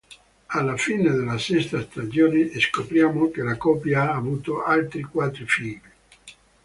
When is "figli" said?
5.45-5.79